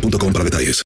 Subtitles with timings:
[0.00, 0.85] boostmobile.com para detalles.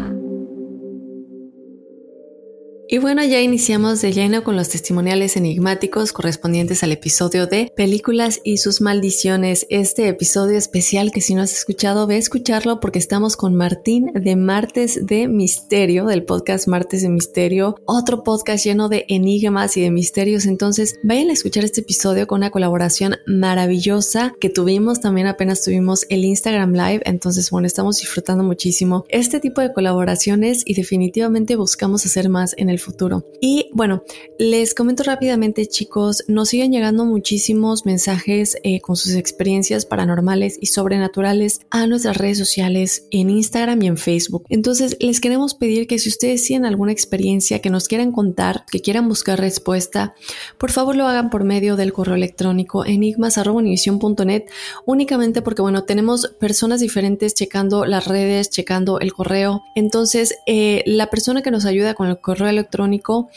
[2.93, 8.41] Y bueno, ya iniciamos de lleno con los testimoniales enigmáticos correspondientes al episodio de Películas
[8.43, 9.65] y sus maldiciones.
[9.69, 14.11] Este episodio especial que si no has escuchado, ve a escucharlo porque estamos con Martín
[14.13, 19.81] de Martes de Misterio, del podcast Martes de Misterio, otro podcast lleno de enigmas y
[19.83, 20.45] de misterios.
[20.45, 24.99] Entonces, vayan a escuchar este episodio con una colaboración maravillosa que tuvimos.
[24.99, 27.03] También apenas tuvimos el Instagram Live.
[27.05, 32.69] Entonces, bueno, estamos disfrutando muchísimo este tipo de colaboraciones y definitivamente buscamos hacer más en
[32.69, 33.25] el futuro.
[33.41, 34.03] Y bueno,
[34.37, 40.67] les comento rápidamente chicos, nos siguen llegando muchísimos mensajes eh, con sus experiencias paranormales y
[40.67, 44.45] sobrenaturales a nuestras redes sociales en Instagram y en Facebook.
[44.49, 48.81] Entonces les queremos pedir que si ustedes tienen alguna experiencia que nos quieran contar, que
[48.81, 50.13] quieran buscar respuesta,
[50.57, 54.45] por favor lo hagan por medio del correo electrónico enigmas.univision.net
[54.85, 59.63] únicamente porque bueno, tenemos personas diferentes checando las redes, checando el correo.
[59.75, 63.29] Entonces eh, la persona que nos ayuda con el correo electrónico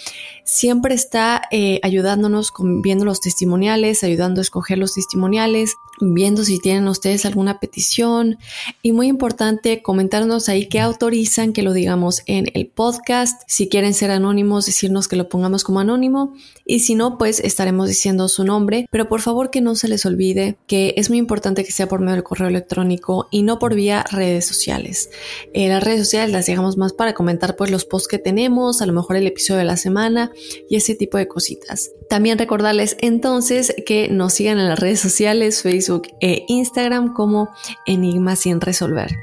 [0.44, 5.76] siempre está eh, ayudándonos con, viendo los testimoniales, ayudando a escoger los testimoniales,
[6.12, 8.38] viendo si tienen ustedes alguna petición
[8.82, 13.94] y muy importante comentarnos ahí qué autorizan que lo digamos en el podcast, si quieren
[13.94, 16.34] ser anónimos decirnos que lo pongamos como anónimo
[16.66, 20.04] y si no pues estaremos diciendo su nombre, pero por favor que no se les
[20.04, 23.74] olvide que es muy importante que sea por medio del correo electrónico y no por
[23.74, 25.10] vía redes sociales.
[25.52, 28.86] Eh, las redes sociales las dejamos más para comentar pues los posts que tenemos, a
[28.86, 30.32] lo mejor el episodio de la semana
[30.68, 31.90] y ese tipo de cositas.
[32.08, 37.50] También recordarles entonces que nos sigan en las redes sociales, Facebook e Instagram como
[37.86, 39.16] Enigma sin resolver.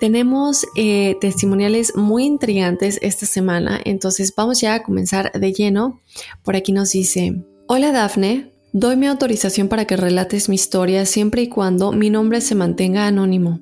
[0.00, 6.00] Tenemos eh, testimoniales muy intrigantes esta semana, entonces vamos ya a comenzar de lleno.
[6.42, 11.42] Por aquí nos dice, hola Dafne, doy mi autorización para que relates mi historia siempre
[11.42, 13.60] y cuando mi nombre se mantenga anónimo.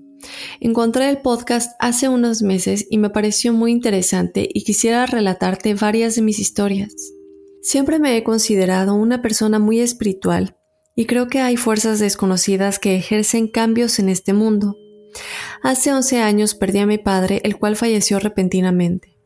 [0.61, 6.15] Encontré el podcast hace unos meses y me pareció muy interesante y quisiera relatarte varias
[6.17, 6.95] de mis historias.
[7.63, 10.57] Siempre me he considerado una persona muy espiritual
[10.95, 14.77] y creo que hay fuerzas desconocidas que ejercen cambios en este mundo.
[15.63, 19.17] Hace 11 años perdí a mi padre, el cual falleció repentinamente.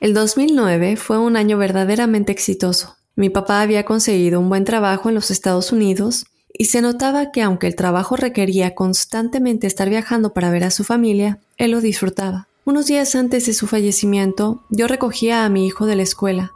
[0.00, 2.96] El 2009 fue un año verdaderamente exitoso.
[3.16, 7.42] Mi papá había conseguido un buen trabajo en los Estados Unidos y se notaba que
[7.42, 12.48] aunque el trabajo requería constantemente estar viajando para ver a su familia, él lo disfrutaba.
[12.64, 16.52] Unos días antes de su fallecimiento, yo recogía a mi hijo de la escuela.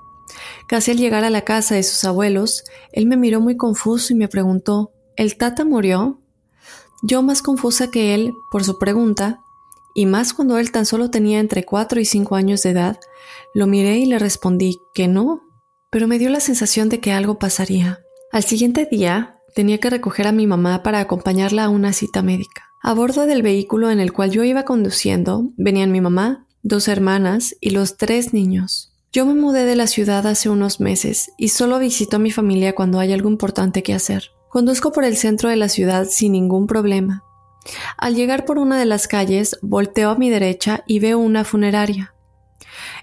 [0.66, 4.16] Casi al llegar a la casa de sus abuelos, él me miró muy confuso y
[4.16, 6.20] me preguntó, ¿El tata murió?
[7.02, 9.40] Yo más confusa que él por su pregunta,
[9.94, 12.98] y más cuando él tan solo tenía entre cuatro y cinco años de edad,
[13.54, 15.42] lo miré y le respondí que no,
[15.90, 18.00] pero me dio la sensación de que algo pasaría.
[18.32, 22.70] Al siguiente día tenía que recoger a mi mamá para acompañarla a una cita médica.
[22.82, 27.54] A bordo del vehículo en el cual yo iba conduciendo venían mi mamá, dos hermanas
[27.60, 28.93] y los tres niños.
[29.14, 32.74] Yo me mudé de la ciudad hace unos meses y solo visito a mi familia
[32.74, 34.32] cuando hay algo importante que hacer.
[34.48, 37.22] Conduzco por el centro de la ciudad sin ningún problema.
[37.96, 42.12] Al llegar por una de las calles, volteo a mi derecha y veo una funeraria.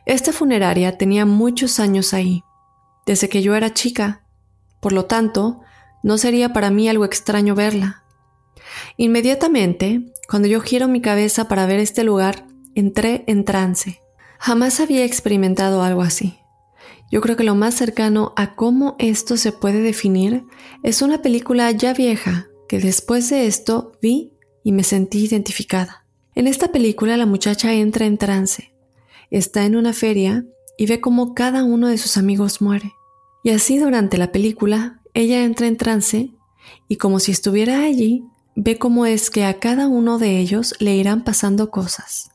[0.05, 2.43] Esta funeraria tenía muchos años ahí,
[3.05, 4.25] desde que yo era chica.
[4.81, 5.61] Por lo tanto,
[6.03, 8.03] no sería para mí algo extraño verla.
[8.97, 14.01] Inmediatamente, cuando yo giro mi cabeza para ver este lugar, entré en trance.
[14.43, 16.39] Jamás había experimentado algo así.
[17.11, 20.45] Yo creo que lo más cercano a cómo esto se puede definir
[20.81, 24.33] es una película ya vieja que después de esto vi
[24.63, 26.07] y me sentí identificada.
[26.33, 28.73] En esta película la muchacha entra en trance,
[29.29, 30.43] está en una feria
[30.75, 32.93] y ve cómo cada uno de sus amigos muere.
[33.43, 36.31] Y así durante la película ella entra en trance
[36.87, 38.23] y como si estuviera allí,
[38.55, 42.30] ve cómo es que a cada uno de ellos le irán pasando cosas.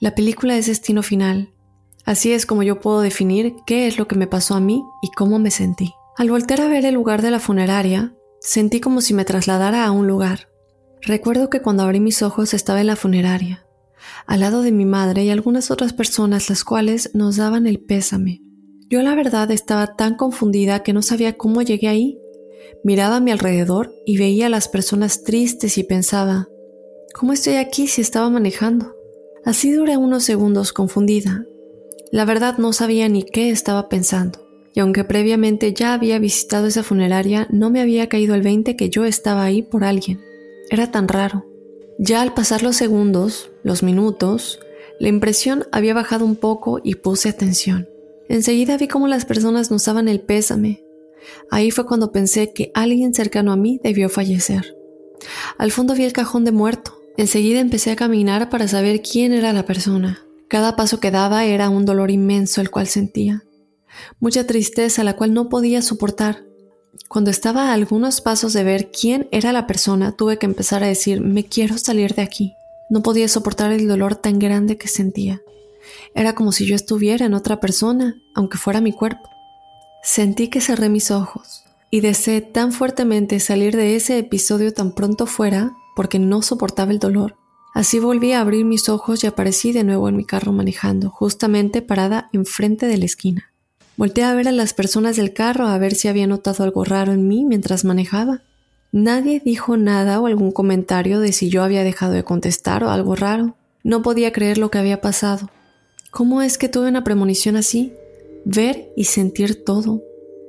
[0.00, 1.54] La película es destino final.
[2.04, 5.10] Así es como yo puedo definir qué es lo que me pasó a mí y
[5.16, 5.94] cómo me sentí.
[6.16, 9.90] Al volver a ver el lugar de la funeraria, sentí como si me trasladara a
[9.90, 10.48] un lugar.
[11.02, 13.66] Recuerdo que cuando abrí mis ojos estaba en la funeraria,
[14.26, 18.42] al lado de mi madre y algunas otras personas las cuales nos daban el pésame.
[18.88, 22.18] Yo la verdad estaba tan confundida que no sabía cómo llegué ahí.
[22.84, 26.48] Miraba a mi alrededor y veía a las personas tristes y pensaba,
[27.14, 28.93] ¿cómo estoy aquí si estaba manejando?
[29.44, 31.46] Así duré unos segundos confundida.
[32.10, 36.82] La verdad no sabía ni qué estaba pensando, y aunque previamente ya había visitado esa
[36.82, 40.20] funeraria, no me había caído el 20 que yo estaba ahí por alguien.
[40.70, 41.46] Era tan raro.
[41.98, 44.60] Ya al pasar los segundos, los minutos,
[44.98, 47.88] la impresión había bajado un poco y puse atención.
[48.28, 50.84] Enseguida vi cómo las personas nos daban el pésame.
[51.50, 54.76] Ahí fue cuando pensé que alguien cercano a mí debió fallecer.
[55.58, 56.93] Al fondo vi el cajón de muerto.
[57.16, 60.20] Enseguida empecé a caminar para saber quién era la persona.
[60.48, 63.44] Cada paso que daba era un dolor inmenso el cual sentía.
[64.18, 66.42] Mucha tristeza la cual no podía soportar.
[67.08, 70.88] Cuando estaba a algunos pasos de ver quién era la persona, tuve que empezar a
[70.88, 72.54] decir, me quiero salir de aquí.
[72.90, 75.40] No podía soportar el dolor tan grande que sentía.
[76.14, 79.28] Era como si yo estuviera en otra persona, aunque fuera mi cuerpo.
[80.02, 85.26] Sentí que cerré mis ojos y deseé tan fuertemente salir de ese episodio tan pronto
[85.26, 87.36] fuera porque no soportaba el dolor.
[87.74, 91.82] Así volví a abrir mis ojos y aparecí de nuevo en mi carro manejando, justamente
[91.82, 93.52] parada enfrente de la esquina.
[93.96, 97.12] Volté a ver a las personas del carro a ver si había notado algo raro
[97.12, 98.42] en mí mientras manejaba.
[98.92, 103.16] Nadie dijo nada o algún comentario de si yo había dejado de contestar o algo
[103.16, 103.56] raro.
[103.82, 105.50] No podía creer lo que había pasado.
[106.10, 107.92] ¿Cómo es que tuve una premonición así?
[108.44, 110.02] Ver y sentir todo.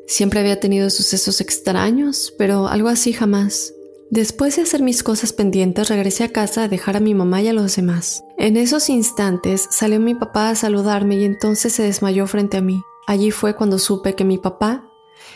[0.07, 3.73] Siempre había tenido sucesos extraños, pero algo así jamás.
[4.11, 7.47] Después de hacer mis cosas pendientes, regresé a casa a dejar a mi mamá y
[7.47, 8.23] a los demás.
[8.37, 12.81] En esos instantes salió mi papá a saludarme y entonces se desmayó frente a mí.
[13.07, 14.87] Allí fue cuando supe que mi papá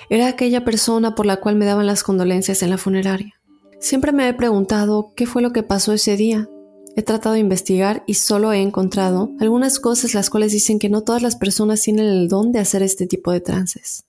[0.10, 3.34] era aquella persona por la cual me daban las condolencias en la funeraria.
[3.80, 6.48] Siempre me he preguntado qué fue lo que pasó ese día.
[6.96, 11.02] He tratado de investigar y solo he encontrado algunas cosas las cuales dicen que no
[11.02, 14.04] todas las personas tienen el don de hacer este tipo de trances.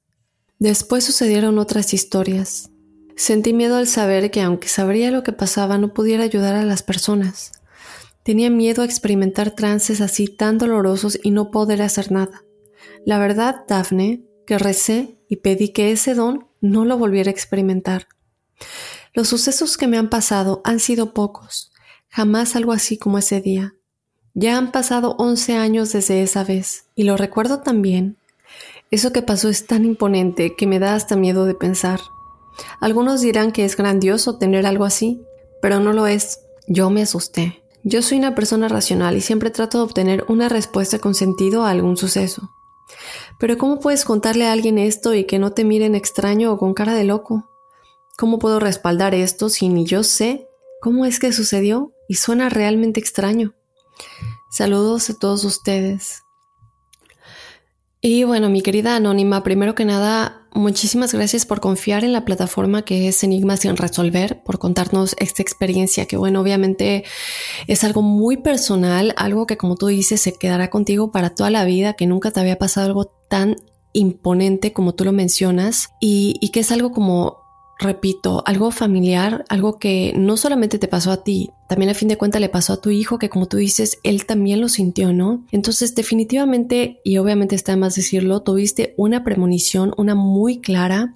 [0.58, 2.69] Después sucedieron otras historias,
[3.20, 6.82] Sentí miedo al saber que aunque sabría lo que pasaba no pudiera ayudar a las
[6.82, 7.52] personas.
[8.22, 12.44] Tenía miedo a experimentar trances así tan dolorosos y no poder hacer nada.
[13.04, 18.08] La verdad, Daphne, que recé y pedí que ese don no lo volviera a experimentar.
[19.12, 21.72] Los sucesos que me han pasado han sido pocos,
[22.08, 23.74] jamás algo así como ese día.
[24.32, 28.16] Ya han pasado once años desde esa vez, y lo recuerdo tan bien.
[28.90, 32.00] Eso que pasó es tan imponente que me da hasta miedo de pensar.
[32.80, 35.22] Algunos dirán que es grandioso tener algo así,
[35.62, 36.40] pero no lo es.
[36.66, 37.62] Yo me asusté.
[37.82, 41.70] Yo soy una persona racional y siempre trato de obtener una respuesta con sentido a
[41.70, 42.50] algún suceso.
[43.38, 46.74] Pero ¿cómo puedes contarle a alguien esto y que no te miren extraño o con
[46.74, 47.48] cara de loco?
[48.18, 50.46] ¿Cómo puedo respaldar esto si ni yo sé
[50.80, 53.54] cómo es que sucedió y suena realmente extraño.
[54.50, 56.24] Saludos a todos ustedes.
[58.02, 62.82] Y bueno, mi querida Anónima, primero que nada, muchísimas gracias por confiar en la plataforma
[62.82, 67.04] que es Enigma sin resolver, por contarnos esta experiencia que bueno, obviamente
[67.66, 71.66] es algo muy personal, algo que como tú dices se quedará contigo para toda la
[71.66, 73.56] vida, que nunca te había pasado algo tan
[73.92, 77.49] imponente como tú lo mencionas y, y que es algo como
[77.80, 82.18] repito, algo familiar, algo que no solamente te pasó a ti, también a fin de
[82.18, 85.44] cuentas le pasó a tu hijo, que como tú dices, él también lo sintió, ¿no?
[85.50, 91.14] Entonces, definitivamente, y obviamente está más decirlo, tuviste una premonición, una muy clara.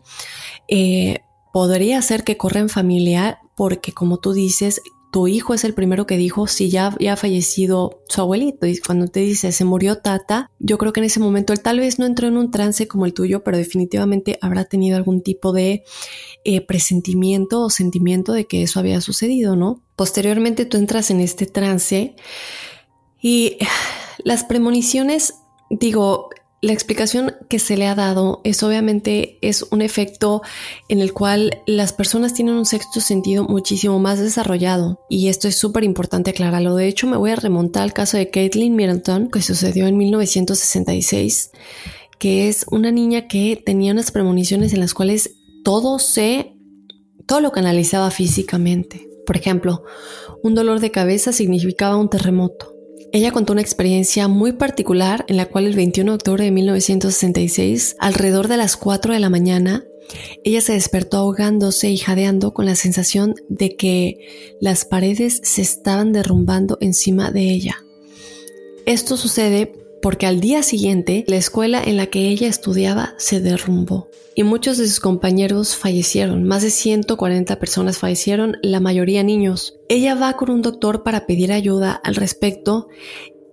[0.67, 1.21] Eh,
[1.53, 4.81] podría ser que corra en familia, porque como tú dices,
[5.15, 8.67] tu hijo es el primero que dijo si ya, ya ha fallecido su abuelito.
[8.67, 11.79] Y cuando te dice se murió tata, yo creo que en ese momento él tal
[11.79, 15.53] vez no entró en un trance como el tuyo, pero definitivamente habrá tenido algún tipo
[15.53, 15.85] de
[16.43, 19.85] eh, presentimiento o sentimiento de que eso había sucedido, ¿no?
[19.95, 22.17] Posteriormente tú entras en este trance
[23.23, 23.59] y
[24.25, 25.35] las premoniciones,
[25.71, 26.31] digo,
[26.65, 30.41] la explicación que se le ha dado es obviamente es un efecto
[30.89, 35.59] en el cual las personas tienen un sexto sentido muchísimo más desarrollado y esto es
[35.59, 36.75] súper importante aclararlo.
[36.75, 41.51] De hecho, me voy a remontar al caso de Caitlin Middleton que sucedió en 1966,
[42.19, 46.57] que es una niña que tenía unas premoniciones en las cuales todo se,
[47.27, 49.07] todo lo canalizaba físicamente.
[49.27, 49.85] Por ejemplo,
[50.43, 52.74] un dolor de cabeza significaba un terremoto
[53.15, 57.95] ella contó una experiencia muy particular en la cual el 21 de octubre de 1966,
[58.01, 59.85] alrededor de las 4 de la mañana,
[60.43, 66.11] ella se despertó ahogándose y jadeando con la sensación de que las paredes se estaban
[66.11, 67.85] derrumbando encima de ella.
[68.85, 74.11] Esto sucede porque al día siguiente la escuela en la que ella estudiaba se derrumbó
[74.35, 76.45] y muchos de sus compañeros fallecieron.
[76.45, 79.79] Más de 140 personas fallecieron, la mayoría niños.
[79.89, 82.89] Ella va con un doctor para pedir ayuda al respecto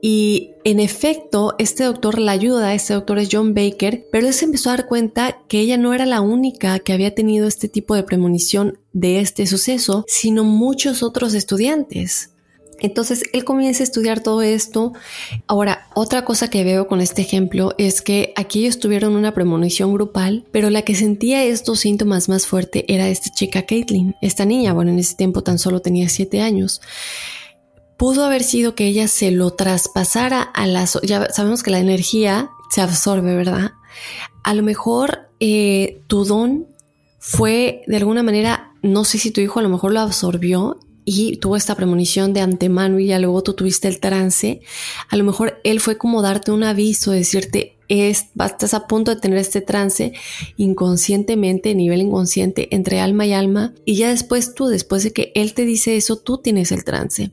[0.01, 4.43] y en efecto, este doctor la ayuda, este doctor es John Baker, pero él se
[4.43, 7.95] empezó a dar cuenta que ella no era la única que había tenido este tipo
[7.95, 12.31] de premonición de este suceso, sino muchos otros estudiantes.
[12.81, 14.93] Entonces él comienza a estudiar todo esto.
[15.47, 19.93] Ahora, otra cosa que veo con este ejemplo es que aquí ellos tuvieron una premonición
[19.93, 24.73] grupal, pero la que sentía estos síntomas más fuerte era esta chica Caitlin, esta niña,
[24.73, 26.81] bueno, en ese tiempo tan solo tenía siete años.
[27.97, 30.99] Pudo haber sido que ella se lo traspasara a las...
[31.03, 33.73] Ya sabemos que la energía se absorbe, ¿verdad?
[34.43, 36.67] A lo mejor eh, tu don
[37.19, 41.37] fue de alguna manera, no sé si tu hijo a lo mejor lo absorbió y
[41.37, 44.61] tuvo esta premonición de antemano y ya luego tú tuviste el trance,
[45.09, 49.19] a lo mejor él fue como darte un aviso, decirte, es, estás a punto de
[49.19, 50.13] tener este trance
[50.57, 55.53] inconscientemente, nivel inconsciente, entre alma y alma, y ya después tú, después de que él
[55.53, 57.31] te dice eso, tú tienes el trance.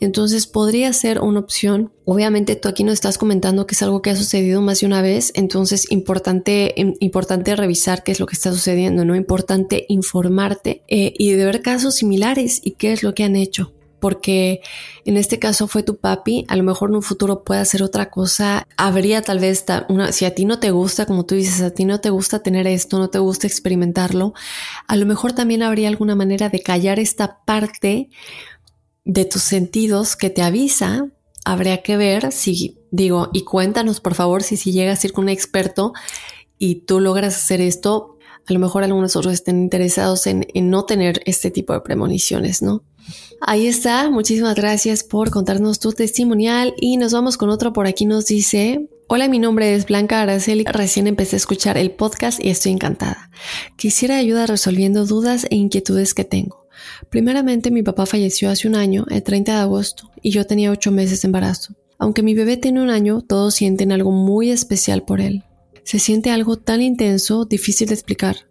[0.00, 1.92] Entonces podría ser una opción.
[2.04, 5.02] Obviamente tú aquí nos estás comentando que es algo que ha sucedido más de una
[5.02, 9.14] vez, entonces importante, importante revisar qué es lo que está sucediendo, ¿no?
[9.14, 13.72] Importante informarte eh, y de ver casos similares y qué es lo que han hecho
[14.00, 14.60] porque
[15.04, 18.10] en este caso fue tu papi, a lo mejor en un futuro puede hacer otra
[18.10, 21.70] cosa, habría tal vez una, si a ti no te gusta, como tú dices, a
[21.70, 24.34] ti no te gusta tener esto, no te gusta experimentarlo,
[24.86, 28.08] a lo mejor también habría alguna manera de callar esta parte
[29.04, 31.06] de tus sentidos que te avisa,
[31.44, 35.24] habría que ver si, digo, y cuéntanos por favor si, si llegas a ir con
[35.24, 35.92] un experto
[36.58, 38.18] y tú logras hacer esto,
[38.50, 42.82] a lo mejor algunos otros estén interesados en, no tener este tipo de premoniciones, ¿no?
[43.40, 48.04] Ahí está, muchísimas gracias por contarnos tu testimonial y nos vamos con otro por aquí
[48.04, 52.50] nos dice, hola mi nombre es Blanca Araceli, recién empecé a escuchar el podcast y
[52.50, 53.30] estoy encantada.
[53.76, 56.66] Quisiera ayuda resolviendo dudas e inquietudes que tengo.
[57.08, 60.90] Primeramente mi papá falleció hace un año, el 30 de agosto, y yo tenía ocho
[60.90, 61.74] meses de embarazo.
[61.98, 65.44] Aunque mi bebé tiene un año, todos sienten algo muy especial por él.
[65.90, 68.46] Se siente algo tan intenso, difícil de explicar,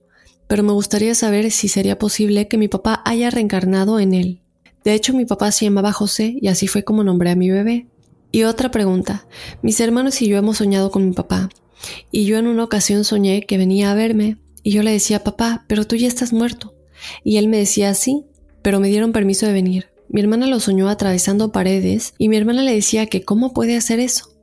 [0.45, 4.41] pero me gustaría saber si sería posible que mi papá haya reencarnado en él.
[4.83, 7.87] De hecho, mi papá se llamaba José y así fue como nombré a mi bebé.
[8.33, 9.25] Y otra pregunta.
[9.61, 11.47] Mis hermanos y yo hemos soñado con mi papá.
[12.11, 14.35] Y yo en una ocasión soñé que venía a verme.
[14.61, 16.75] Y yo le decía, papá, pero tú ya estás muerto.
[17.23, 18.25] Y él me decía, sí,
[18.61, 19.87] pero me dieron permiso de venir.
[20.09, 24.01] Mi hermana lo soñó atravesando paredes y mi hermana le decía que cómo puede hacer
[24.01, 24.38] eso.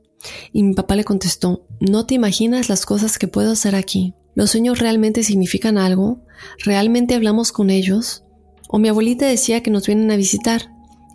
[0.51, 4.13] Y mi papá le contestó, no te imaginas las cosas que puedo hacer aquí.
[4.35, 6.19] ¿Los sueños realmente significan algo?
[6.63, 8.23] ¿Realmente hablamos con ellos?
[8.69, 10.71] O mi abuelita decía que nos vienen a visitar.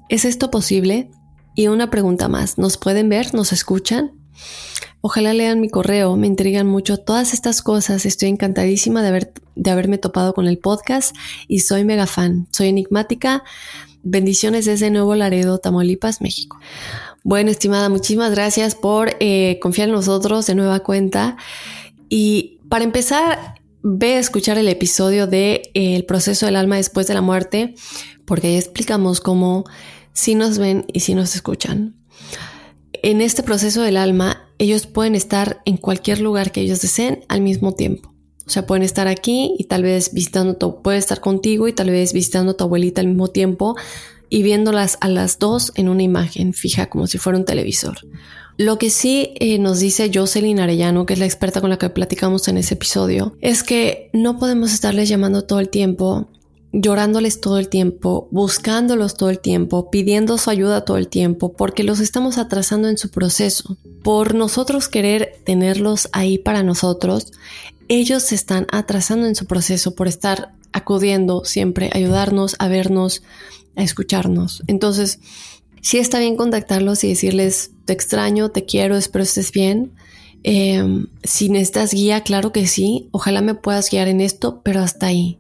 [0.09, 1.11] ¿Es esto posible?
[1.55, 3.35] Y una pregunta más, ¿nos pueden ver?
[3.35, 4.13] ¿Nos escuchan?
[5.01, 9.71] Ojalá lean mi correo, me intrigan mucho todas estas cosas, estoy encantadísima de, haber, de
[9.71, 11.15] haberme topado con el podcast
[11.49, 13.43] y soy mega fan, soy enigmática
[14.05, 16.59] Bendiciones desde Nuevo Laredo, Tamaulipas, México.
[17.25, 21.37] Bueno, estimada, muchísimas gracias por eh, confiar en nosotros de nueva cuenta.
[22.09, 27.07] Y para empezar, ve a escuchar el episodio de eh, El proceso del alma después
[27.07, 27.75] de la muerte,
[28.25, 29.65] porque ahí explicamos cómo
[30.13, 31.97] si nos ven y si nos escuchan.
[32.93, 37.41] En este proceso del alma, ellos pueden estar en cualquier lugar que ellos deseen al
[37.41, 38.13] mismo tiempo.
[38.47, 41.91] O sea, pueden estar aquí y tal vez visitando, tu, puede estar contigo y tal
[41.91, 43.77] vez visitando a tu abuelita al mismo tiempo
[44.33, 47.99] y viéndolas a las dos en una imagen fija como si fuera un televisor.
[48.57, 51.91] Lo que sí eh, nos dice Jocelyn Arellano, que es la experta con la que
[51.91, 56.31] platicamos en ese episodio, es que no podemos estarles llamando todo el tiempo,
[56.73, 61.85] llorándoles todo el tiempo, buscándolos todo el tiempo, pidiendo su ayuda todo el tiempo, porque
[61.85, 63.77] los estamos atrasando en su proceso.
[64.03, 67.33] Por nosotros querer tenerlos ahí para nosotros,
[67.89, 73.23] ellos se están atrasando en su proceso por estar acudiendo siempre, a ayudarnos, a vernos,
[73.77, 74.63] a escucharnos.
[74.67, 75.21] Entonces,
[75.81, 79.93] sí está bien contactarlos y decirles, te extraño, te quiero, espero estés bien.
[80.45, 85.07] Em, si necesitas guía, claro que sí, ojalá me puedas guiar en esto, pero hasta
[85.07, 85.39] ahí.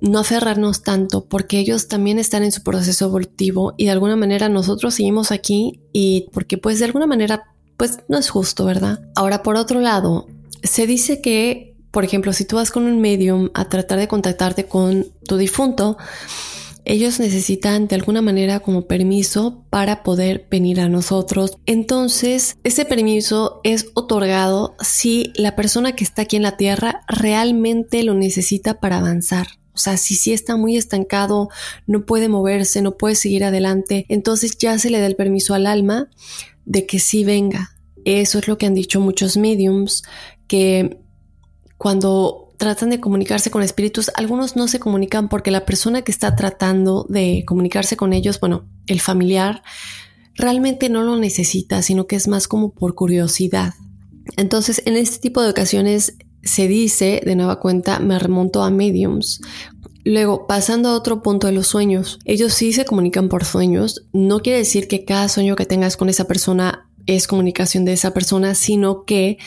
[0.00, 4.48] No aferrarnos tanto porque ellos también están en su proceso evolutivo y de alguna manera
[4.48, 9.00] nosotros seguimos aquí y porque pues de alguna manera pues no es justo, ¿verdad?
[9.16, 10.28] Ahora por otro lado,
[10.62, 14.66] se dice que, por ejemplo, si tú vas con un medium a tratar de contactarte
[14.66, 15.96] con tu difunto,
[16.88, 21.58] ellos necesitan de alguna manera como permiso para poder venir a nosotros.
[21.66, 28.02] Entonces, ese permiso es otorgado si la persona que está aquí en la Tierra realmente
[28.02, 29.48] lo necesita para avanzar.
[29.74, 31.50] O sea, si sí está muy estancado,
[31.86, 35.66] no puede moverse, no puede seguir adelante, entonces ya se le da el permiso al
[35.66, 36.08] alma
[36.64, 37.76] de que sí venga.
[38.06, 40.04] Eso es lo que han dicho muchos mediums,
[40.46, 40.98] que
[41.76, 46.36] cuando tratan de comunicarse con espíritus, algunos no se comunican porque la persona que está
[46.36, 49.62] tratando de comunicarse con ellos, bueno, el familiar,
[50.34, 53.74] realmente no lo necesita, sino que es más como por curiosidad.
[54.36, 59.40] Entonces, en este tipo de ocasiones se dice, de nueva cuenta, me remonto a mediums.
[60.04, 64.06] Luego, pasando a otro punto de los sueños, ellos sí se comunican por sueños.
[64.12, 68.12] No quiere decir que cada sueño que tengas con esa persona es comunicación de esa
[68.12, 69.38] persona, sino que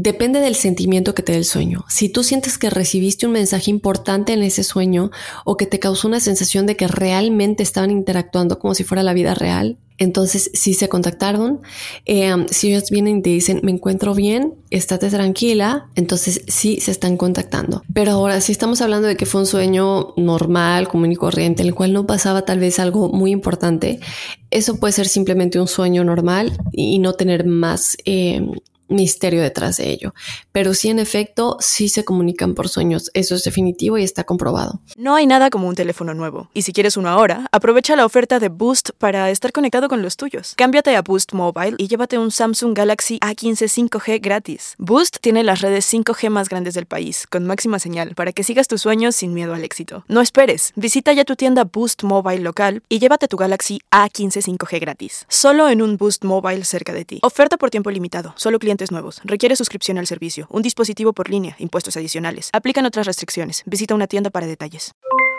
[0.00, 1.84] depende del sentimiento que te dé el sueño.
[1.88, 5.10] Si tú sientes que recibiste un mensaje importante en ese sueño
[5.44, 9.12] o que te causó una sensación de que realmente estaban interactuando como si fuera la
[9.12, 11.58] vida real, entonces, si se contactaron,
[12.06, 16.92] eh, si ellos vienen y te dicen, me encuentro bien, estate tranquila, entonces sí se
[16.92, 17.82] están contactando.
[17.92, 21.68] Pero ahora, si estamos hablando de que fue un sueño normal, común y corriente, en
[21.70, 23.98] el cual no pasaba tal vez algo muy importante,
[24.52, 28.46] eso puede ser simplemente un sueño normal y no tener más eh,
[28.88, 30.14] misterio detrás de ello.
[30.52, 33.10] Pero sí, en efecto, sí se comunican por sueños.
[33.14, 34.80] Eso es definitivo y está comprobado.
[34.96, 36.50] No hay nada como un teléfono nuevo.
[36.54, 40.16] Y si quieres uno ahora, aprovecha la oferta de Boost para estar conectado con los
[40.16, 40.54] tuyos.
[40.56, 44.74] Cámbiate a Boost Mobile y llévate un Samsung Galaxy A15 5G gratis.
[44.78, 48.68] Boost tiene las redes 5G más grandes del país, con máxima señal, para que sigas
[48.68, 50.04] tus sueños sin miedo al éxito.
[50.08, 50.72] No esperes.
[50.76, 55.26] Visita ya tu tienda Boost Mobile local y llévate tu Galaxy A15 5G gratis.
[55.28, 57.18] Solo en un Boost Mobile cerca de ti.
[57.22, 58.32] Oferta por tiempo limitado.
[58.36, 59.20] Solo clientes nuevos.
[59.24, 60.46] Requiere suscripción al servicio.
[60.50, 61.56] Un dispositivo por línea.
[61.58, 62.50] Impuestos adicionales.
[62.52, 63.62] Aplican otras restricciones.
[63.66, 64.92] Visita una tienda para detalles.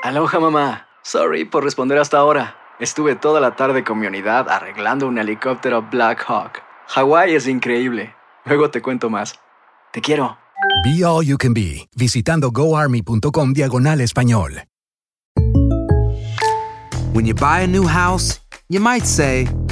[0.04, 0.88] Aloha mamá.
[1.04, 2.56] Sorry por responder hasta ahora.
[2.80, 6.62] Estuve toda la tarde con mi unidad arreglando un helicóptero Black Hawk.
[6.88, 8.15] Hawái es increíble.
[8.45, 9.39] Luego te cuento más.
[9.91, 10.38] Te quiero.
[10.84, 14.63] Be All You Can Be, visitando goarmy.com diagonal español.
[17.13, 19.47] When you buy a new house, you might say,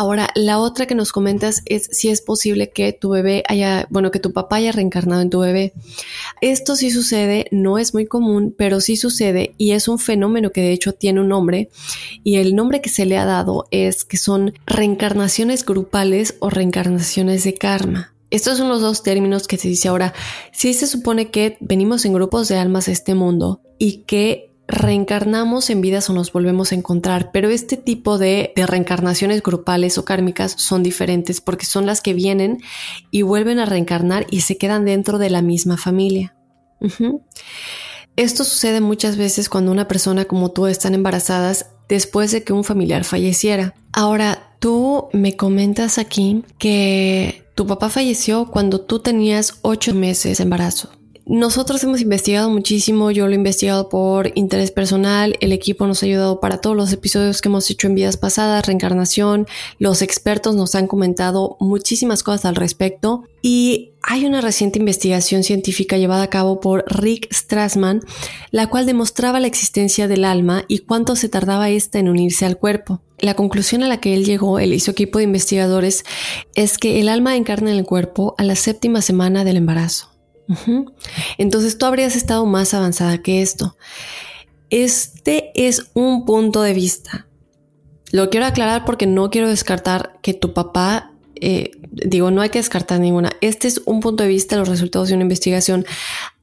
[0.00, 4.12] Ahora, la otra que nos comentas es si es posible que tu bebé haya, bueno,
[4.12, 5.72] que tu papá haya reencarnado en tu bebé.
[6.40, 10.60] Esto sí sucede, no es muy común, pero sí sucede y es un fenómeno que
[10.60, 11.68] de hecho tiene un nombre
[12.22, 17.42] y el nombre que se le ha dado es que son reencarnaciones grupales o reencarnaciones
[17.42, 18.14] de karma.
[18.30, 20.14] Estos son los dos términos que se dice ahora.
[20.52, 25.70] Sí se supone que venimos en grupos de almas a este mundo y que reencarnamos
[25.70, 30.04] en vidas o nos volvemos a encontrar, pero este tipo de, de, reencarnaciones grupales o
[30.04, 32.58] kármicas son diferentes porque son las que vienen
[33.10, 36.36] y vuelven a reencarnar y se quedan dentro de la misma familia.
[38.16, 42.64] Esto sucede muchas veces cuando una persona como tú están embarazadas después de que un
[42.64, 43.74] familiar falleciera.
[43.92, 50.44] Ahora, tú me comentas aquí que tu papá falleció cuando tú tenías ocho meses de
[50.44, 50.90] embarazo.
[51.28, 56.06] Nosotros hemos investigado muchísimo, yo lo he investigado por interés personal, el equipo nos ha
[56.06, 59.46] ayudado para todos los episodios que hemos hecho en vidas pasadas, reencarnación,
[59.78, 65.98] los expertos nos han comentado muchísimas cosas al respecto y hay una reciente investigación científica
[65.98, 68.00] llevada a cabo por Rick Strassman,
[68.50, 72.56] la cual demostraba la existencia del alma y cuánto se tardaba ésta en unirse al
[72.56, 73.02] cuerpo.
[73.18, 76.06] La conclusión a la que él llegó, él y su equipo de investigadores,
[76.54, 80.17] es que el alma encarna en el cuerpo a la séptima semana del embarazo.
[81.38, 83.76] Entonces tú habrías estado más avanzada que esto.
[84.70, 87.26] Este es un punto de vista.
[88.10, 92.58] Lo quiero aclarar porque no quiero descartar que tu papá, eh, digo, no hay que
[92.58, 93.32] descartar ninguna.
[93.40, 95.84] Este es un punto de vista, los resultados de una investigación.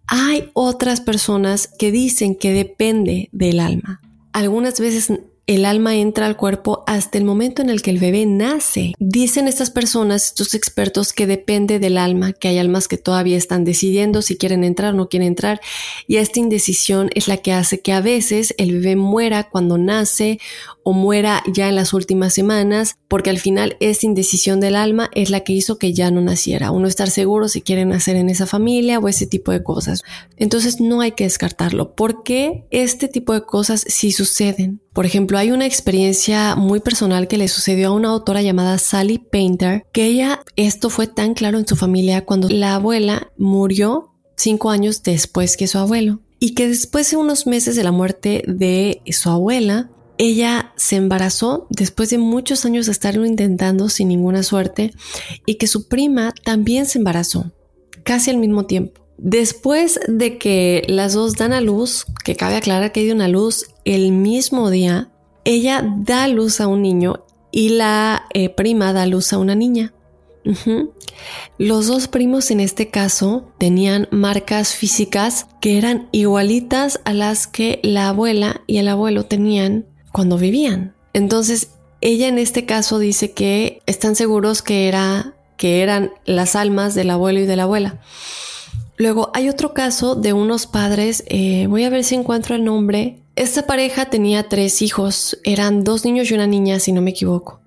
[0.07, 4.01] Hay otras personas que dicen que depende del alma.
[4.31, 5.11] Algunas veces
[5.47, 8.93] el alma entra al cuerpo hasta el momento en el que el bebé nace.
[8.97, 13.63] Dicen estas personas, estos expertos, que depende del alma, que hay almas que todavía están
[13.63, 15.61] decidiendo si quieren entrar o no quieren entrar,
[16.07, 20.39] y esta indecisión es la que hace que a veces el bebé muera cuando nace
[20.81, 25.29] o muera ya en las últimas semanas, porque al final esa indecisión del alma es
[25.29, 28.47] la que hizo que ya no naciera, uno estar seguro si quiere nacer en esa
[28.47, 30.01] familia o ese tipo de cosas.
[30.37, 34.81] Entonces no hay que descartarlo, porque este tipo de cosas sí suceden.
[34.95, 39.17] Por ejemplo, hay una experiencia muy personal que le sucedió a una autora llamada Sally
[39.17, 44.69] Painter, que ella, esto fue tan claro en su familia cuando la abuela murió cinco
[44.69, 46.21] años después que su abuelo.
[46.39, 51.67] Y que después de unos meses de la muerte de su abuela, ella se embarazó
[51.69, 54.93] después de muchos años de estarlo intentando sin ninguna suerte
[55.45, 57.51] y que su prima también se embarazó
[58.05, 59.04] casi al mismo tiempo.
[59.17, 63.67] Después de que las dos dan a luz, que cabe aclarar que dio una luz
[63.85, 65.09] el mismo día,
[65.45, 69.93] ella da luz a un niño y la eh, prima da luz a una niña.
[71.57, 77.79] Los dos primos en este caso tenían marcas físicas que eran igualitas a las que
[77.81, 80.95] la abuela y el abuelo tenían cuando vivían.
[81.13, 86.93] Entonces, ella en este caso dice que están seguros que era que eran las almas
[86.95, 88.01] del abuelo y de la abuela.
[88.97, 93.21] Luego hay otro caso de unos padres, eh, voy a ver si encuentro el nombre.
[93.35, 97.61] Esta pareja tenía tres hijos, eran dos niños y una niña, si no me equivoco.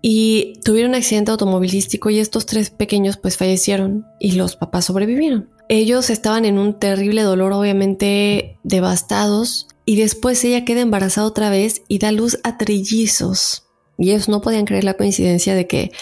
[0.00, 5.50] Y tuvieron un accidente automovilístico y estos tres pequeños pues fallecieron y los papás sobrevivieron.
[5.68, 11.82] Ellos estaban en un terrible dolor, obviamente devastados, y después ella queda embarazada otra vez
[11.88, 13.68] y da luz a trillizos.
[13.98, 15.92] Y ellos no podían creer la coincidencia de que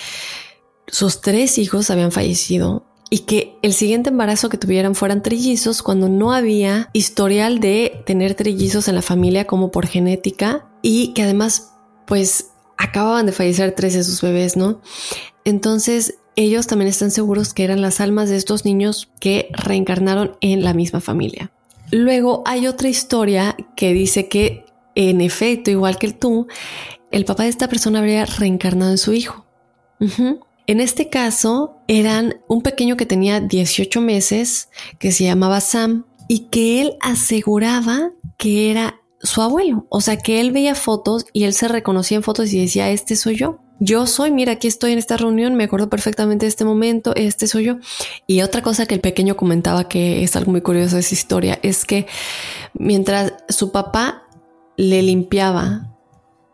[0.87, 6.09] sus tres hijos habían fallecido y que el siguiente embarazo que tuvieran fueran trillizos cuando
[6.09, 11.73] no había historial de tener trillizos en la familia como por genética y que además
[12.07, 14.81] pues acababan de fallecer tres de sus bebés, ¿no?
[15.44, 20.62] Entonces ellos también están seguros que eran las almas de estos niños que reencarnaron en
[20.62, 21.51] la misma familia.
[21.90, 26.46] Luego hay otra historia que dice que en efecto, igual que tú,
[27.11, 29.44] el papá de esta persona habría reencarnado en su hijo.
[30.70, 34.68] En este caso, eran un pequeño que tenía 18 meses,
[35.00, 39.88] que se llamaba Sam, y que él aseguraba que era su abuelo.
[39.88, 43.16] O sea, que él veía fotos y él se reconocía en fotos y decía, este
[43.16, 43.59] soy yo.
[43.80, 47.48] Yo soy, mira, aquí estoy en esta reunión, me acuerdo perfectamente de este momento, este
[47.48, 47.78] soy yo.
[48.28, 51.59] Y otra cosa que el pequeño comentaba que es algo muy curioso de esa historia
[51.64, 52.06] es que
[52.74, 54.22] mientras su papá
[54.76, 55.90] le limpiaba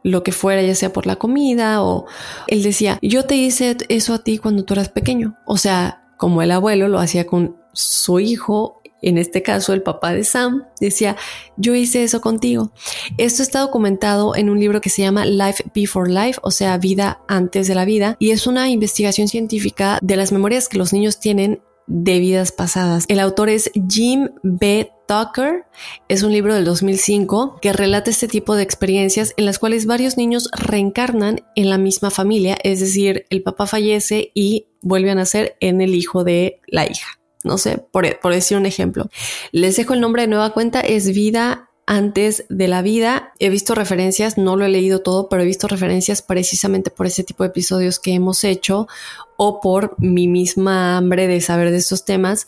[0.06, 2.06] lo que fuera, ya sea por la comida o
[2.46, 5.36] él decía, yo te hice eso a ti cuando tú eras pequeño.
[5.44, 10.12] O sea, como el abuelo lo hacía con su hijo, en este caso el papá
[10.12, 11.16] de Sam, decía,
[11.56, 12.70] yo hice eso contigo.
[13.18, 17.20] Esto está documentado en un libro que se llama Life Before Life, o sea, vida
[17.26, 21.18] antes de la vida, y es una investigación científica de las memorias que los niños
[21.18, 23.04] tienen de vidas pasadas.
[23.08, 24.90] El autor es Jim B.
[25.06, 25.64] Tucker.
[26.08, 30.16] Es un libro del 2005 que relata este tipo de experiencias en las cuales varios
[30.16, 35.56] niños reencarnan en la misma familia, es decir, el papá fallece y vuelve a nacer
[35.60, 37.20] en el hijo de la hija.
[37.44, 39.08] No sé, por, por decir un ejemplo.
[39.52, 43.32] Les dejo el nombre de nueva cuenta, es Vida antes de la vida.
[43.38, 47.24] He visto referencias, no lo he leído todo, pero he visto referencias precisamente por ese
[47.24, 48.88] tipo de episodios que hemos hecho
[49.36, 52.46] o por mi misma hambre de saber de estos temas.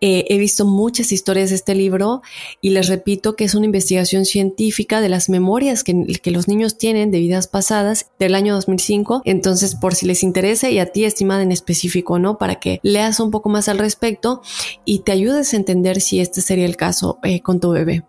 [0.00, 2.22] Eh, he visto muchas historias de este libro
[2.60, 6.78] y les repito que es una investigación científica de las memorias que, que los niños
[6.78, 9.22] tienen de vidas pasadas del año 2005.
[9.24, 12.38] Entonces, por si les interesa y a ti, estimada en específico, ¿no?
[12.38, 14.42] Para que leas un poco más al respecto
[14.84, 18.04] y te ayudes a entender si este sería el caso eh, con tu bebé.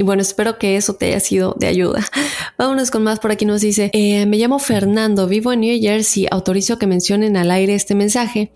[0.00, 2.02] Y bueno, espero que eso te haya sido de ayuda.
[2.56, 3.20] Vámonos con más.
[3.20, 7.36] Por aquí nos dice, eh, me llamo Fernando, vivo en New Jersey, autorizo que mencionen
[7.36, 8.50] al aire este mensaje.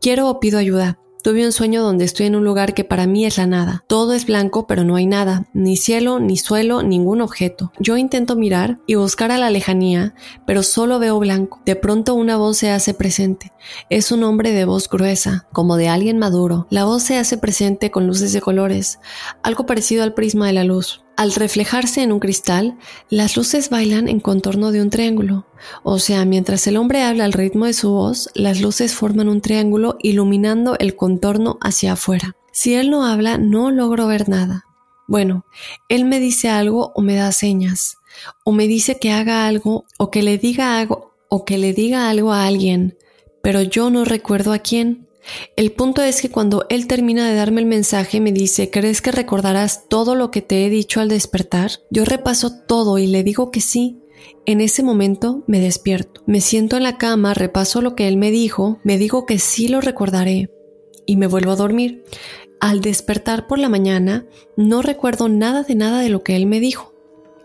[0.00, 0.98] Quiero o pido ayuda.
[1.22, 3.84] Tuve un sueño donde estoy en un lugar que para mí es la nada.
[3.88, 7.72] Todo es blanco, pero no hay nada, ni cielo, ni suelo, ningún objeto.
[7.80, 10.14] Yo intento mirar y buscar a la lejanía,
[10.46, 11.60] pero solo veo blanco.
[11.66, 13.52] De pronto una voz se hace presente.
[13.90, 16.68] Es un hombre de voz gruesa, como de alguien maduro.
[16.70, 19.00] La voz se hace presente con luces de colores,
[19.42, 21.02] algo parecido al prisma de la luz.
[21.18, 22.78] Al reflejarse en un cristal,
[23.10, 25.48] las luces bailan en contorno de un triángulo.
[25.82, 29.40] O sea, mientras el hombre habla al ritmo de su voz, las luces forman un
[29.40, 32.36] triángulo iluminando el contorno hacia afuera.
[32.52, 34.66] Si él no habla, no logro ver nada.
[35.08, 35.44] Bueno,
[35.88, 37.96] él me dice algo o me da señas,
[38.44, 42.08] o me dice que haga algo o que le diga algo o que le diga
[42.08, 42.96] algo a alguien,
[43.42, 45.07] pero yo no recuerdo a quién.
[45.56, 49.12] El punto es que cuando él termina de darme el mensaje me dice, ¿crees que
[49.12, 51.70] recordarás todo lo que te he dicho al despertar?
[51.90, 54.00] Yo repaso todo y le digo que sí.
[54.46, 58.30] En ese momento me despierto, me siento en la cama, repaso lo que él me
[58.30, 60.50] dijo, me digo que sí lo recordaré
[61.06, 62.04] y me vuelvo a dormir.
[62.60, 66.60] Al despertar por la mañana no recuerdo nada de nada de lo que él me
[66.60, 66.94] dijo.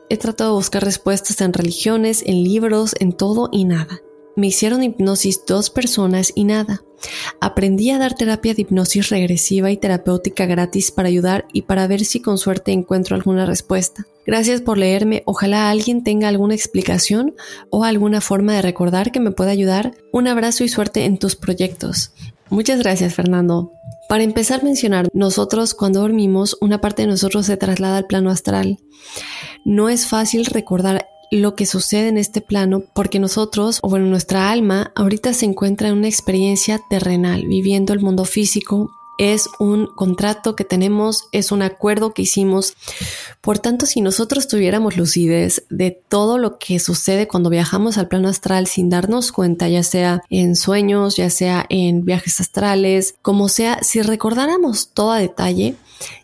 [0.10, 4.02] He tratado de buscar respuestas en religiones, en libros, en todo y nada.
[4.36, 6.82] Me hicieron hipnosis dos personas y nada.
[7.40, 12.06] Aprendí a dar terapia de hipnosis regresiva y terapéutica gratis para ayudar y para ver
[12.06, 14.08] si con suerte encuentro alguna respuesta.
[14.26, 15.22] Gracias por leerme.
[15.26, 17.36] Ojalá alguien tenga alguna explicación
[17.70, 19.96] o alguna forma de recordar que me pueda ayudar.
[20.12, 22.14] Un abrazo y suerte en tus proyectos.
[22.50, 23.72] Muchas gracias, Fernando.
[24.08, 28.30] Para empezar a mencionar, nosotros cuando dormimos, una parte de nosotros se traslada al plano
[28.30, 28.78] astral.
[29.66, 31.08] No es fácil recordar
[31.40, 35.90] lo que sucede en este plano porque nosotros, o bueno, nuestra alma ahorita se encuentra
[35.90, 38.92] en una experiencia terrenal, viviendo el mundo físico.
[39.20, 42.74] Es un contrato que tenemos, es un acuerdo que hicimos.
[43.42, 48.28] Por tanto, si nosotros tuviéramos lucidez de todo lo que sucede cuando viajamos al plano
[48.28, 53.84] astral sin darnos cuenta, ya sea en sueños, ya sea en viajes astrales, como sea,
[53.84, 55.76] si recordáramos todo a detalle,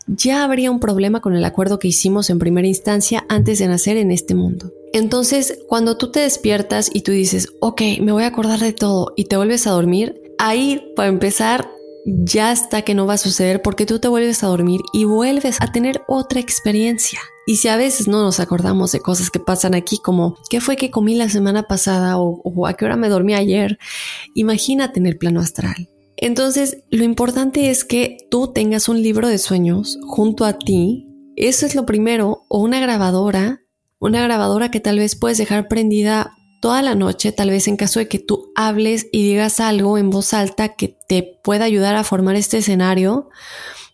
[0.06, 3.96] ya habría un problema con el acuerdo que hicimos en primera instancia antes de nacer
[3.96, 4.72] en este mundo.
[4.92, 9.12] Entonces, cuando tú te despiertas y tú dices, ok, me voy a acordar de todo
[9.16, 11.70] y te vuelves a dormir, ahí para empezar
[12.06, 15.58] ya está que no va a suceder porque tú te vuelves a dormir y vuelves
[15.60, 17.20] a tener otra experiencia.
[17.46, 20.76] Y si a veces no nos acordamos de cosas que pasan aquí, como qué fue
[20.76, 23.78] que comí la semana pasada o, o a qué hora me dormí ayer,
[24.34, 25.89] imagínate en el plano astral.
[26.16, 31.08] Entonces, lo importante es que tú tengas un libro de sueños junto a ti.
[31.36, 33.62] Eso es lo primero, o una grabadora.
[33.98, 38.00] Una grabadora que tal vez puedes dejar prendida toda la noche, tal vez en caso
[38.00, 42.04] de que tú hables y digas algo en voz alta que te pueda ayudar a
[42.04, 43.30] formar este escenario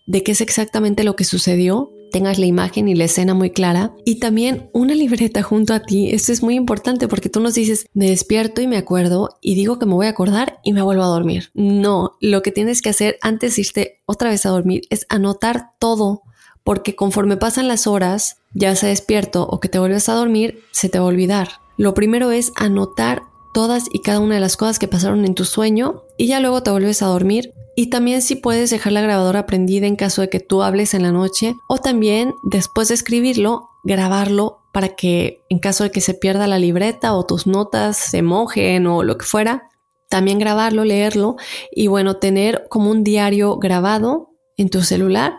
[0.07, 3.93] de qué es exactamente lo que sucedió, tengas la imagen y la escena muy clara
[4.07, 6.09] y también una libreta junto a ti.
[6.13, 9.79] Esto es muy importante porque tú nos dices, me despierto y me acuerdo y digo
[9.79, 11.51] que me voy a acordar y me vuelvo a dormir.
[11.53, 15.73] No, lo que tienes que hacer antes de irte otra vez a dormir es anotar
[15.79, 16.23] todo
[16.65, 20.89] porque conforme pasan las horas, ya sea despierto o que te vuelves a dormir, se
[20.89, 21.49] te va a olvidar.
[21.77, 23.25] Lo primero es anotar
[23.57, 26.63] todas y cada una de las cosas que pasaron en tu sueño y ya luego
[26.63, 27.55] te vuelves a dormir.
[27.75, 31.03] Y también si puedes dejar la grabadora prendida en caso de que tú hables en
[31.03, 36.13] la noche o también después de escribirlo, grabarlo para que en caso de que se
[36.13, 39.71] pierda la libreta o tus notas se mojen o lo que fuera,
[40.11, 41.37] también grabarlo, leerlo
[41.71, 45.33] y bueno, tener como un diario grabado en tu celular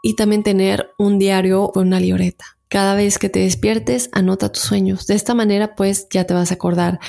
[0.00, 2.57] y también tener un diario o una libreta.
[2.68, 5.06] Cada vez que te despiertes, anota tus sueños.
[5.06, 7.00] De esta manera, pues ya te vas a acordar.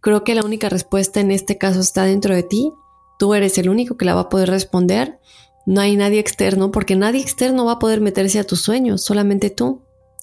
[0.00, 2.72] Creo que la única respuesta en este caso está dentro de ti.
[3.18, 5.18] Tú eres el único que la va a poder responder.
[5.66, 9.50] No hay nadie externo porque nadie externo va a poder meterse a tus sueños, solamente
[9.50, 9.82] tú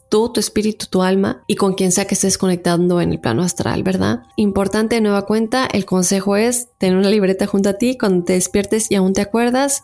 [0.10, 3.44] tú, tu espíritu, tu alma y con quien sea que estés conectando en el plano
[3.44, 4.24] astral, ¿verdad?
[4.36, 8.34] Importante de nueva cuenta, el consejo es tener una libreta junto a ti cuando te
[8.34, 9.84] despiertes y aún te acuerdas,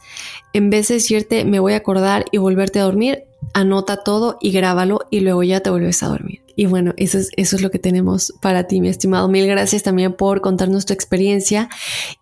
[0.54, 4.52] en vez de decirte me voy a acordar y volverte a dormir, anota todo y
[4.52, 6.43] grábalo y luego ya te vuelves a dormir.
[6.56, 9.28] Y bueno, eso es, eso es lo que tenemos para ti, mi estimado.
[9.28, 11.70] Mil gracias también por contarnos tu experiencia.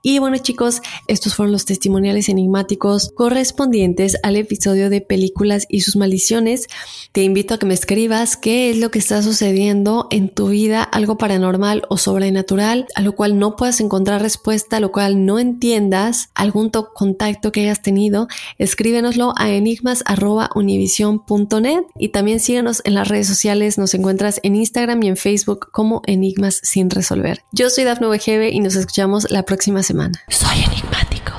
[0.02, 5.96] Y bueno, chicos, estos fueron los testimoniales enigmáticos correspondientes al episodio de películas y sus
[5.96, 6.68] maldiciones.
[7.12, 10.84] Te invito a que me escribas qué es lo que está sucediendo en tu vida,
[10.84, 15.40] algo paranormal o sobrenatural, a lo cual no puedas encontrar respuesta, a lo cual no
[15.40, 23.28] entiendas, algún contacto que hayas tenido, escríbenoslo a enigmas.univision.net y también síguenos en las redes
[23.28, 27.40] sociales, nos encuentras en Instagram y en Facebook como Enigmas sin resolver.
[27.52, 30.22] Yo soy Dafne Wegebe y nos escuchamos la próxima semana.
[30.30, 31.34] Soy enigmático.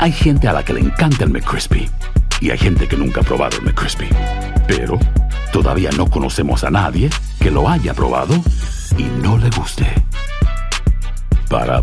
[0.00, 1.88] Hay gente a la que le encanta el McCrispy
[2.40, 4.08] y hay gente que nunca ha probado el McCrispy.
[4.66, 4.98] Pero
[5.52, 8.34] todavía no conocemos a nadie que lo haya probado
[8.98, 9.86] y no le guste.
[11.48, 11.82] Para